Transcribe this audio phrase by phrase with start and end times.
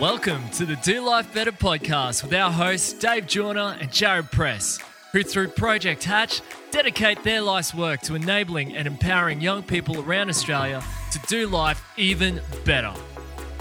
[0.00, 4.80] Welcome to the Do Life Better podcast with our hosts Dave Joyner and Jared Press,
[5.12, 10.30] who through Project Hatch dedicate their life's work to enabling and empowering young people around
[10.30, 10.82] Australia
[11.12, 12.90] to do life even better.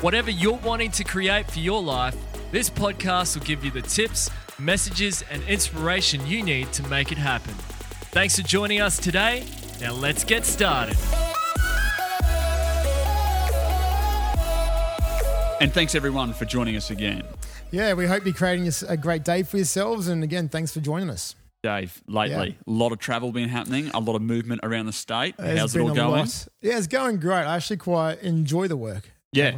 [0.02, 2.18] Whatever you're wanting to create for your life,
[2.52, 7.20] this podcast will give you the tips, messages, and inspiration you need to make it
[7.20, 7.54] happen.
[8.10, 9.46] Thanks for joining us today.
[9.80, 10.98] Now let's get started.
[15.64, 17.24] And thanks everyone for joining us again.
[17.72, 20.10] Yeah, we hope you're creating a great day for yourselves.
[20.10, 21.36] And again, thanks for joining us.
[21.64, 25.36] Dave, lately, a lot of travel been happening, a lot of movement around the state.
[25.38, 26.20] There's How's it all going?
[26.20, 26.48] lot.
[26.62, 27.46] Yeah, it's going great.
[27.46, 29.10] I actually quite enjoy the work.
[29.32, 29.56] Yeah.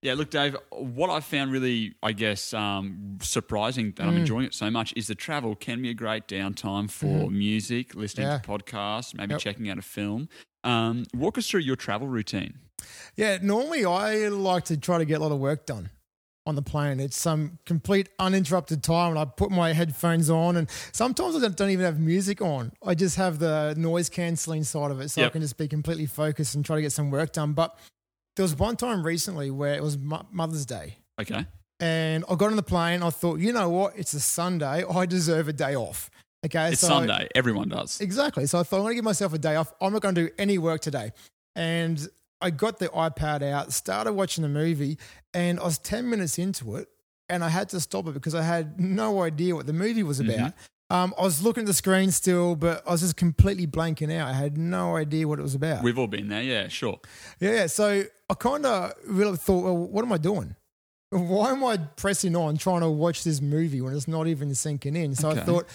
[0.00, 4.20] Yeah, look, Dave, what I found really, I guess, um, surprising that I'm Mm.
[4.20, 8.28] enjoying it so much is the travel can be a great downtime for music, listening.
[8.28, 8.38] Yeah.
[8.38, 9.40] to podcasts, maybe Yep.
[9.40, 10.28] checking out a film.
[10.62, 12.58] Um, walk us through your travel routine.
[13.16, 15.90] Yeah, normally I like to try to get a lot of work done
[16.46, 16.98] on the plane.
[16.98, 21.70] It's some complete uninterrupted time, and I put my headphones on, and sometimes I don't,
[21.70, 22.72] even have music on.
[22.84, 26.06] I just have the noise cancelling side of it, so I can just be completely
[26.06, 27.52] focused and try to get some work done.
[27.52, 27.76] But
[28.36, 30.96] there was one time recently where it was Mother's Day.
[31.20, 31.44] Okay.
[31.80, 33.02] And I got on the plane.
[33.02, 33.94] I thought, you know what?
[33.96, 34.84] It's a Sunday.
[34.84, 36.10] I deserve a day off.
[36.46, 36.72] Okay.
[36.72, 37.28] It's so- Sunday.
[37.34, 38.00] Everyone does.
[38.00, 38.46] Exactly.
[38.46, 39.72] So I thought I'm going to give myself a day off.
[39.80, 41.12] I'm not going to do any work today.
[41.54, 42.08] And
[42.40, 44.98] I got the iPad out, started watching the movie,
[45.34, 46.88] and I was 10 minutes into it.
[47.30, 50.18] And I had to stop it because I had no idea what the movie was
[50.18, 50.54] about.
[50.88, 54.28] Um, I was looking at the screen still, but I was just completely blanking out.
[54.28, 55.82] I had no idea what it was about.
[55.82, 56.40] We've all been there.
[56.40, 56.98] Yeah, sure.
[57.38, 57.66] Yeah, yeah.
[57.66, 60.56] So I kind of really thought, well, what am I doing?
[61.10, 64.96] Why am I pressing on trying to watch this movie when it's not even sinking
[64.96, 65.14] in?
[65.14, 65.40] So Okay.
[65.40, 65.68] I thought,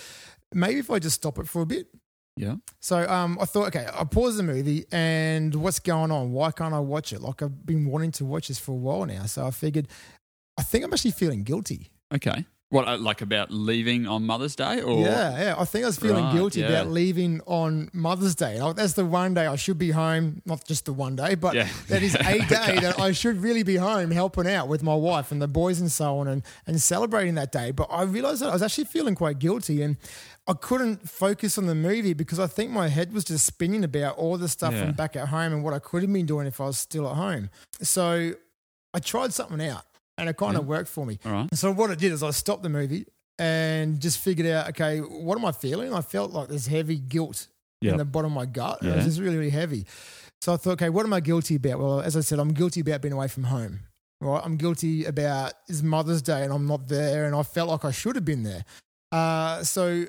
[0.56, 1.88] maybe if I just stop it for a bit.
[2.36, 2.56] Yeah.
[2.80, 6.32] So um, I thought, okay, I'll pause the movie and what's going on?
[6.32, 7.22] Why can't I watch it?
[7.22, 9.26] Like I've been wanting to watch this for a while now.
[9.26, 9.88] So I figured,
[10.58, 11.92] I think I'm actually feeling guilty.
[12.14, 12.46] Okay.
[12.70, 14.82] What, uh, like about leaving on Mother's Day?
[14.82, 15.56] Or Yeah, yeah.
[15.60, 16.70] I think I was feeling Right, guilty yeah.
[16.70, 18.60] about leaving on Mother's Day.
[18.60, 20.42] Like, that's the one day I should be home.
[20.46, 21.68] Not just the one day, but Yeah.
[21.90, 22.80] that is a day Okay.
[22.80, 25.92] that I should really be home helping out with my wife and the boys and
[25.92, 27.70] so on and, and celebrating that day.
[27.70, 29.98] But I realized that I was actually feeling quite guilty and
[30.48, 34.18] I couldn't focus on the movie because I think my head was just spinning about
[34.18, 34.86] all the stuff Yeah.
[34.86, 37.08] from back at home and what I could have been doing if I was still
[37.08, 37.52] at home.
[37.84, 38.34] So
[38.96, 39.84] I tried something out
[40.18, 41.20] and it kind of worked for me.
[41.26, 41.56] All right.
[41.56, 43.06] So what I did is I stopped the movie
[43.40, 45.94] and just figured out, okay, what am I feeling?
[45.94, 47.48] I felt like this heavy guilt
[47.82, 47.92] Yep.
[47.94, 48.82] in the bottom of my gut.
[48.82, 49.86] and It was just really, really heavy.
[50.42, 51.80] So I thought, okay, what am I guilty about?
[51.80, 53.82] Well, as I said, I'm guilty about being away from home.
[54.22, 54.42] Right?
[54.42, 57.92] I'm guilty about it's Mother's Day and I'm not there, and I felt like I
[57.92, 58.64] should have been there.
[59.12, 60.06] Uh, so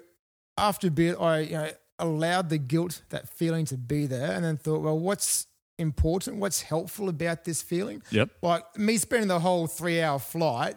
[0.56, 4.44] after a bit, I you know, allowed the guilt, that feeling, to be there, and
[4.44, 5.46] then thought, well, what's
[5.78, 6.38] important?
[6.38, 8.02] What's helpful about this feeling?
[8.10, 8.30] Yep.
[8.42, 10.76] Like me spending the whole three hour flight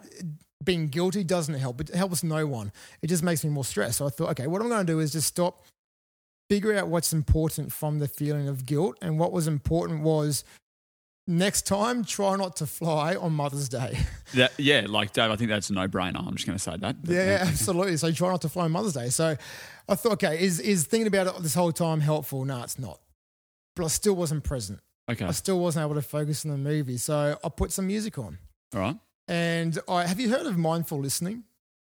[0.64, 1.80] being guilty doesn't help.
[1.80, 2.72] It helps no one.
[3.02, 3.98] It just makes me more stressed.
[3.98, 5.64] So I thought, okay, what I'm going to do is just stop,
[6.50, 8.98] figure out what's important from the feeling of guilt.
[9.00, 10.44] And what was important was
[11.26, 13.98] next time, try not to fly on Mother's Day.
[14.34, 16.18] That, yeah, like Dave, I think that's a no-brainer.
[16.18, 17.02] I'm just going to say that.
[17.02, 17.96] But, Yeah, yeah, absolutely.
[17.96, 19.08] So try not to fly on Mother's Day.
[19.08, 19.38] So
[19.88, 22.44] I thought, okay, is is thinking about it this whole time helpful?
[22.44, 23.00] No, it's not.
[23.74, 24.80] But I still wasn't present.
[25.10, 25.24] Okay.
[25.24, 26.98] I still wasn't able to focus on the movie.
[26.98, 28.38] So I put some music on.
[28.74, 28.96] All right.
[29.26, 31.44] And I have you heard of mindful listening?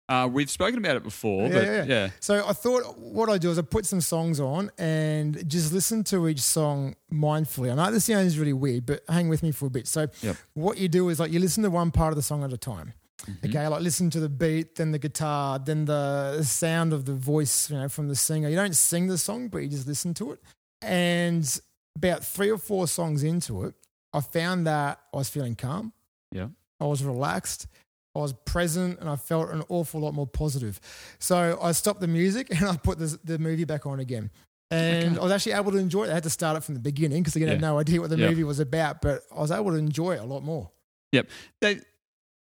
[0.07, 1.84] Uh, we've spoken about it before, Yeah, but yeah.
[1.88, 2.09] yeah.
[2.19, 6.03] So I thought what I do is I put some songs on and just listen
[6.06, 7.72] to each song mindfully.
[7.72, 9.88] I know this sounds really weird, but hang with me for a bit.
[9.88, 10.36] So Yep.
[10.56, 12.57] what you do is like you listen to one part of the song at a
[12.57, 12.94] time.
[13.28, 13.50] Mm-hmm.
[13.50, 17.69] Okay, like listen to the beat, then the guitar, then the sound of the voice,
[17.69, 18.50] you know, from the singer.
[18.50, 20.40] You don't sing the song, but you just listen to it.
[20.81, 21.59] And
[21.99, 23.73] about three or four songs into it,
[24.13, 25.93] I found that I was feeling calm.
[26.31, 26.47] Yeah.
[26.79, 27.67] I was relaxed.
[28.15, 30.79] I was present and I felt an awful lot more positive.
[31.19, 34.31] So I stopped the music and I put the, the movie back on again.
[34.71, 35.19] And Okay.
[35.19, 36.11] I was actually able to enjoy it.
[36.11, 37.67] I had to start it from the beginning because again, I had Yeah.
[37.69, 38.29] no idea what the Yeah.
[38.29, 40.71] movie was about, but I was able to enjoy it a lot more.
[41.62, 41.81] They,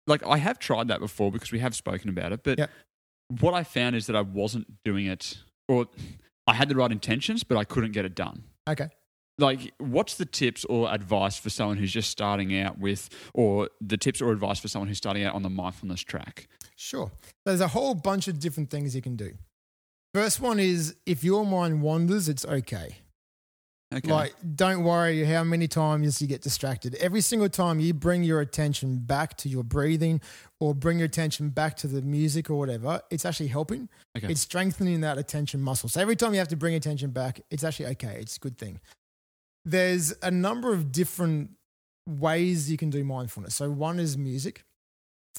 [0.06, 2.70] like I have tried that before because we have spoken about it, but Yep.
[3.40, 5.38] what I found is that I wasn't doing it,
[5.68, 5.86] or
[6.46, 8.44] I had the right intentions, but I couldn't get it done.
[8.68, 8.88] Okay.
[9.38, 13.96] Like, what's the tips or advice for someone who's just starting out with, or the
[13.96, 16.48] tips or advice for someone who's starting out on the mindfulness track?
[16.76, 17.12] Sure.
[17.46, 19.32] There's a whole bunch of different things you can do.
[20.12, 22.96] First one is if your mind wanders, it's okay.
[23.94, 24.10] Okay.
[24.10, 26.94] Like, don't worry how many times you get distracted.
[26.96, 30.20] Every single time you bring your attention back to your breathing
[30.60, 33.88] or bring your attention back to the music or whatever, it's actually helping.
[34.16, 34.30] Okay.
[34.30, 35.88] It's strengthening that attention muscle.
[35.88, 38.18] So every time you have to bring attention back, it's actually okay.
[38.20, 38.80] It's a good thing.
[39.64, 41.50] There's a number of different
[42.08, 43.54] ways you can do mindfulness.
[43.54, 44.64] So one is music.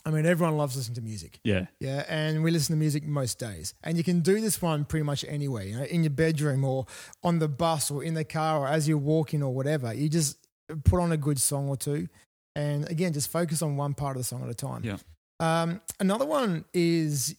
[0.06, 1.39] I mean, everyone loves listening to music.
[1.44, 1.66] Yeah.
[1.80, 3.74] Yeah, and we listen to music most days.
[3.83, 6.86] And you can do this one pretty much anywhere, you know, in your bedroom or
[7.24, 9.94] on the bus or in the car or as you're walking or whatever.
[9.94, 10.38] You just
[10.86, 12.07] put on a good song or two.
[12.56, 14.83] And again, just focus on one part of the song at a time.
[14.83, 14.98] Yeah.
[15.39, 17.36] Um, another one is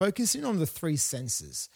[0.00, 1.68] focusing on the three senses.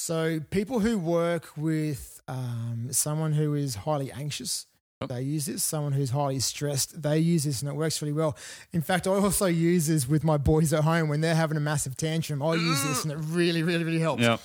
[0.00, 4.66] So people who work with um, someone who is highly anxious,
[5.00, 5.10] Yep.
[5.10, 5.64] they use this.
[5.64, 8.36] Someone who's highly stressed, they use this, and it works really well.
[8.72, 11.60] In fact, I also use this with my boys at home when they're having a
[11.60, 12.44] massive tantrum.
[12.44, 14.22] I use this, and it really, really, really helps.
[14.22, 14.36] Yeah.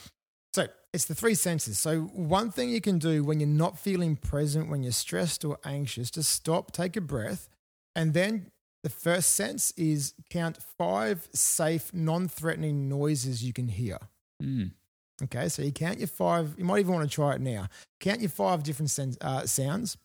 [0.53, 1.77] So it's the three senses.
[1.77, 5.59] So one thing you can do when you're not feeling present, when you're stressed or
[5.63, 7.47] anxious, just stop, take a breath,
[7.95, 8.51] and then
[8.83, 13.99] the first sense is count five safe, non-threatening noises you can hear.
[14.41, 14.71] Mm.
[15.21, 16.55] Okay, so you count your five.
[16.57, 17.67] You might even want to try it now.
[17.99, 19.97] Count your five different uh, sounds.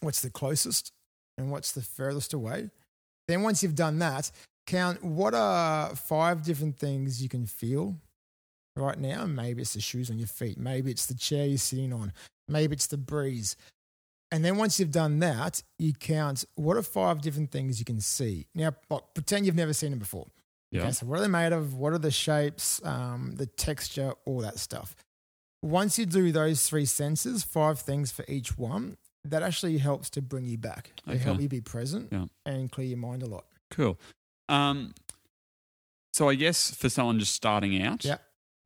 [0.00, 0.92] What's the closest
[1.36, 2.70] and what's the furthest away?
[3.26, 4.30] Then once you've done that,
[4.66, 7.96] count what are five different things you can feel
[8.76, 9.26] right now.
[9.26, 10.56] Maybe it's the shoes on your feet.
[10.56, 12.12] Maybe it's the chair you're sitting on.
[12.46, 13.56] Maybe it's the breeze.
[14.30, 18.00] And then once you've done that, you count what are five different things you can
[18.00, 18.46] see.
[18.54, 18.74] Now,
[19.14, 20.26] pretend you've never seen them before.
[20.70, 20.82] Yeah.
[20.82, 21.74] Okay, so what are they made of?
[21.74, 24.94] What are the shapes, um, the texture, all that stuff.
[25.62, 30.22] Once you do those three senses, five things for each one, that actually helps to
[30.22, 30.92] bring you back.
[31.06, 31.22] They Okay.
[31.24, 32.26] help you be present Yeah.
[32.46, 33.46] and clear your mind a lot.
[33.70, 33.98] Cool.
[34.48, 34.94] Um,
[36.12, 38.18] so I guess for someone just starting out, Yeah.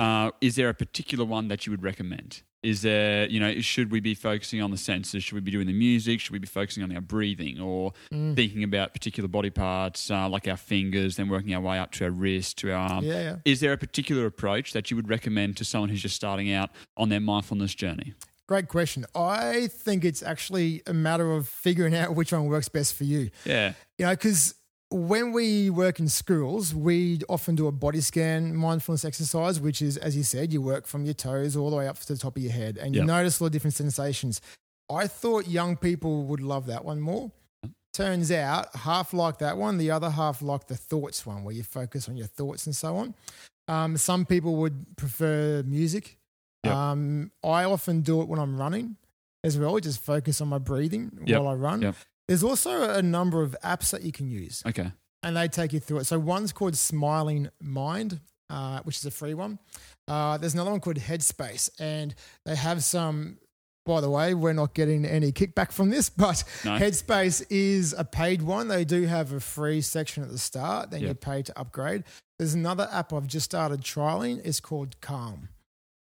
[0.03, 2.43] Uh, is there a particular one that you would recommend?
[2.63, 5.25] Is there, you know, should we be focusing on the senses?
[5.25, 6.21] Should we be doing the music?
[6.21, 8.37] Should we be focusing on our breathing or Mm.
[8.37, 12.05] thinking about particular body parts uh, like our fingers, then working our way up to
[12.05, 13.05] our wrist, to our arm?
[13.05, 13.37] yeah, yeah.
[13.45, 16.71] Is there a particular approach that you would recommend to someone who's just starting out
[16.97, 18.15] on their mindfulness journey?
[18.47, 19.07] Great question.
[19.15, 23.31] I think it's actually a matter of figuring out which one works best for you.
[23.45, 23.73] Yeah.
[23.99, 24.55] You know, because
[24.93, 29.97] when we work in schools, we often do a body scan mindfulness exercise, which is,
[29.97, 32.37] as you said, you work from your toes all the way up to the top
[32.37, 33.07] of your head and you Yep.
[33.07, 34.41] notice all the different sensations.
[34.91, 37.33] I thought young people would love that one more.
[37.95, 41.63] Turns out, half like that one, the other half like the thoughts one, where you
[41.63, 43.15] focus on your thoughts and so on.
[43.69, 46.19] Um, some people would prefer music.
[46.65, 46.75] Yep.
[46.75, 48.97] Um, I often do it when I'm running
[49.45, 51.39] as well, just focus on my breathing Yep.
[51.41, 51.83] while I run.
[52.23, 52.29] Yep.
[52.29, 54.93] There's also a number of apps that you can use Okay.
[55.23, 56.05] and they take you through it.
[56.05, 58.21] So one's called Smiling Mind,
[58.51, 59.59] uh, which is a free one.
[60.09, 62.15] Uh, there's another one called Headspace, and
[62.45, 63.39] they have some.
[63.85, 66.73] By the way, we're not getting any kickback from this, but No.
[66.79, 68.69] Headspace is a paid one.
[68.69, 71.09] They do have a free section at the start, then Yeah.
[71.09, 72.05] you pay to upgrade.
[72.39, 74.41] There's another app I've just started trialing.
[74.45, 75.49] It's called Calm.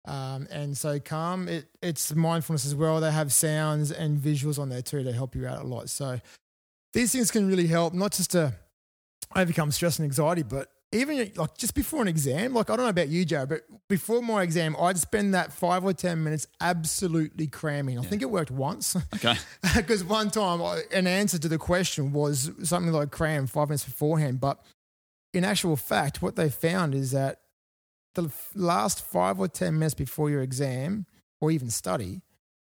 [0.05, 2.99] Um, and so Calm, it, it's mindfulness as well.
[2.99, 5.89] They have sounds and visuals on there too to help you out a lot.
[5.89, 6.19] So
[6.93, 8.53] these things can really help, not just to
[9.35, 12.89] overcome stress and anxiety, but even like just before an exam, like I don't know
[12.89, 17.45] about you, Joe, but before my exam, I'd spend that five or 10 minutes absolutely
[17.45, 17.99] cramming.
[17.99, 19.35] I think it worked once Okay.
[19.75, 23.83] because one time I- an answer to the question was something like cram five minutes
[23.83, 24.39] beforehand.
[24.39, 24.59] But
[25.31, 27.41] in actual fact, what they found is that
[28.15, 31.05] the last five or 10 minutes before your exam
[31.41, 32.21] or even study,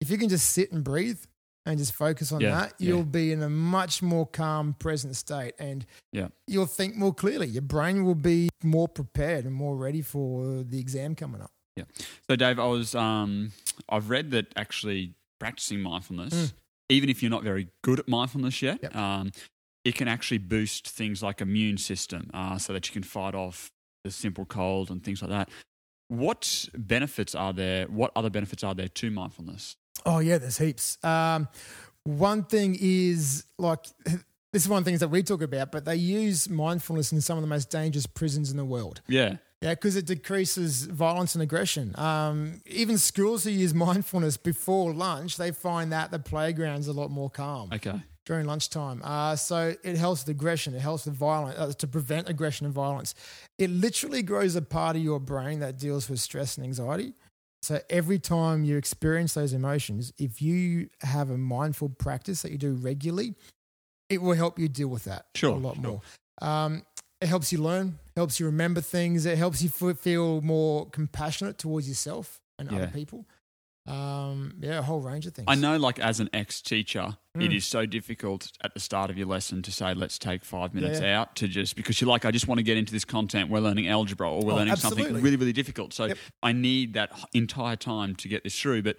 [0.00, 1.20] if you can just sit and breathe
[1.66, 5.54] and just focus on Yeah, that, you'll be in a much more calm, present state
[5.58, 6.28] and Yeah.
[6.46, 7.46] you'll think more clearly.
[7.48, 11.52] Your brain will be more prepared and more ready for the exam coming up.
[11.76, 11.84] Yeah.
[12.28, 13.52] So, Dave, I was, um,
[13.88, 16.52] I've read that actually practicing mindfulness, Mm.
[16.88, 18.96] even if you're not very good at mindfulness yet, Yep.
[18.96, 19.30] um,
[19.84, 23.70] it can actually boost things like immune system, uh, so that you can fight off
[24.04, 25.48] the simple cold and things like that.
[26.08, 27.86] What benefits are there?
[27.86, 29.76] What other benefits are there to mindfulness?
[30.04, 30.98] Oh yeah, there's heaps.
[31.04, 31.48] Um,
[32.04, 33.84] one thing is like
[34.52, 37.20] this is one of the things that we talk about, but they use mindfulness in
[37.20, 39.02] some of the most dangerous prisons in the world.
[39.06, 41.94] Yeah, Yeah, because it decreases violence and aggression.
[41.96, 47.10] Um, even schools who use mindfulness before lunch, they find that the playground's a lot
[47.10, 49.00] more calm okay, during lunchtime.
[49.02, 50.72] Uh, so it helps with aggression.
[50.72, 53.12] It helps with violence uh, to prevent aggression and violence.
[53.58, 57.14] It literally grows a part of your brain that deals with stress and anxiety.
[57.62, 62.58] So every time you experience those emotions, if you have a mindful practice that you
[62.58, 63.34] do regularly,
[64.08, 65.82] it will help you deal with that Sure, a lot sure.
[65.82, 66.00] more.
[66.40, 66.82] Um,
[67.20, 69.26] it helps you learn, helps you remember things.
[69.26, 72.76] It helps you feel more compassionate towards yourself and Yeah.
[72.78, 73.26] other people.
[73.86, 75.46] Um, yeah, a whole range of things.
[75.48, 77.56] I know, like as an ex-teacher, it Mm.
[77.56, 81.00] is so difficult at the start of your lesson to say, "Let's take five minutes
[81.00, 81.20] yeah.
[81.20, 83.48] out," to just because you're like, "I just want to get into this content.
[83.50, 86.18] We're learning algebra, or we're Oh, learning something really, really difficult." So Yep.
[86.42, 88.82] I need that entire time to get this through.
[88.82, 88.96] But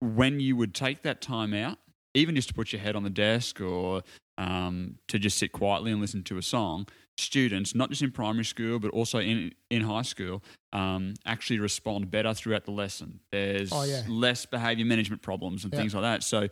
[0.00, 1.78] when you would take that time out,
[2.14, 4.02] even just to put your head on the desk or
[4.38, 6.86] um, to just sit quietly and listen to a song,
[7.18, 10.42] students, not just in primary school, but also in, in high school,
[10.72, 13.20] um, actually respond better throughout the lesson.
[13.32, 14.02] There's Oh, yeah.
[14.08, 15.80] less behavior management problems and Yeah.
[15.80, 16.22] things like that.
[16.22, 16.48] So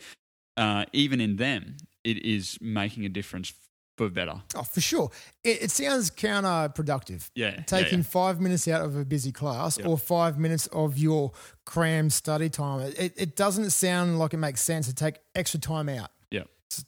[0.56, 3.52] uh, even in them, it is making a difference
[3.96, 4.42] for better.
[4.56, 5.10] Oh, for sure.
[5.44, 7.30] It, it sounds counterproductive.
[7.34, 7.60] Yeah.
[7.62, 8.04] Taking yeah.
[8.04, 11.32] five minutes out of a busy class or five minutes of your
[11.64, 15.88] cram study time, it, it doesn't sound like it makes sense to take extra time
[15.88, 16.10] out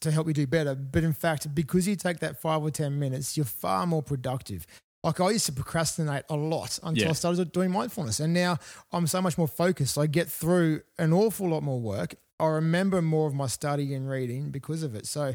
[0.01, 0.75] To help you do better.
[0.75, 4.67] But in fact, because you take that five or 10 minutes, you're far more productive.
[5.05, 7.11] Like I used to procrastinate a lot until Yeah.
[7.11, 8.19] I started doing mindfulness.
[8.19, 8.59] And now
[8.93, 9.97] I'm so much more focused.
[9.97, 12.17] I get through an awful lot more work.
[12.39, 15.07] I remember more of my study and reading because of it.
[15.07, 15.35] So,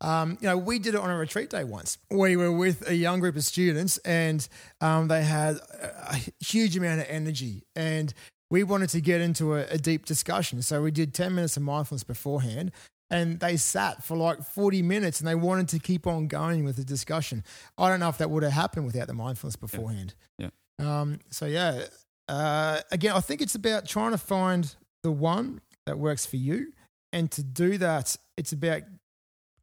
[0.00, 1.98] um, you know, we did it on a retreat day once.
[2.10, 4.46] We were with a young group of students and
[4.80, 8.12] um, they had a a huge amount of energy and
[8.50, 10.60] we wanted to get into a, a deep discussion.
[10.62, 12.72] So we did 10 minutes of mindfulness beforehand
[13.10, 16.76] and they sat for like 40 minutes and they wanted to keep on going with
[16.76, 17.42] the discussion.
[17.76, 20.14] I don't know if that would have happened without the mindfulness beforehand.
[20.38, 20.50] Yeah.
[20.78, 21.84] Um, so, yeah,
[22.28, 26.72] uh, again, I think it's about trying to find the one that works for you.
[27.12, 28.82] And to do that, it's about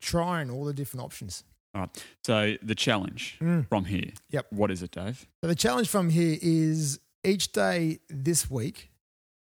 [0.01, 1.43] trying all the different options.
[1.73, 2.03] All right.
[2.25, 3.67] So the challenge Mm.
[3.69, 4.11] from here.
[4.31, 4.47] Yep.
[4.51, 5.27] What is it, Dave?
[5.41, 8.91] So the challenge from here is each day this week,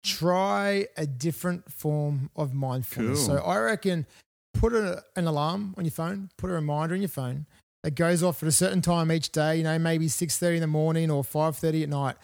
[0.03, 3.25] try a different form of mindfulness.
[3.25, 3.37] Cool.
[3.37, 4.05] So I reckon
[4.53, 7.45] put a, an alarm on your phone, put a reminder on your phone
[7.83, 10.67] that goes off at a certain time each day, you know, maybe 6.30 in the
[10.67, 12.15] morning or 5.30 at night.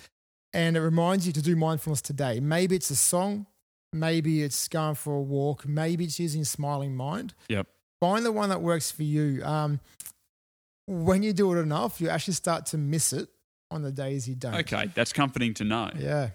[0.53, 2.39] And it reminds you to do mindfulness today.
[2.39, 3.45] Maybe it's a song,
[3.91, 7.33] maybe it's going for a walk, maybe it's using smiling mind.
[7.49, 7.67] Yep.
[8.01, 9.43] Find the one that works for you.
[9.43, 9.79] Um,
[10.87, 13.27] when you do it enough, you actually start to miss it
[13.71, 14.55] on the days you don't.
[14.55, 15.91] Okay, that's comforting to know.
[15.97, 16.29] Yeah.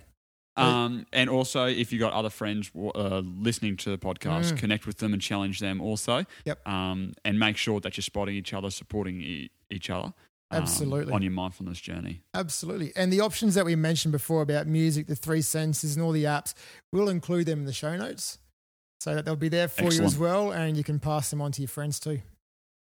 [0.56, 4.58] Um, and also, if you've got other friends uh, listening to the podcast, Mm.
[4.58, 6.24] connect with them and challenge them also.
[6.44, 6.68] Yep.
[6.68, 10.12] Um, and make sure that you're spotting each other, supporting e- each other.
[10.52, 11.12] um, Absolutely.
[11.12, 12.22] on your mindfulness journey.
[12.34, 12.92] Absolutely.
[12.96, 16.24] And the options that we mentioned before about music, the three senses, and all the
[16.24, 16.54] apps,
[16.92, 18.38] we'll include them in the show notes
[18.98, 20.50] so that they'll be there for you as well.
[20.50, 22.20] And you can pass them on to your friends too.